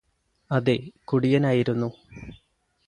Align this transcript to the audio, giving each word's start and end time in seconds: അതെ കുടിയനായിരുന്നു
അതെ 0.51 0.75
കുടിയനായിരുന്നു 1.05 1.89